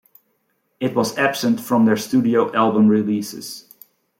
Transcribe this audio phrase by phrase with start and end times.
[0.79, 3.71] It was absent from their studio album releases.